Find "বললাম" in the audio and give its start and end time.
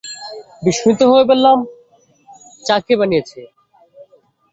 1.31-1.57